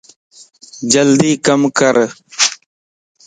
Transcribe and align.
جلدي 0.91 1.31
ڪم 1.45 1.61
ڪر 1.79 1.95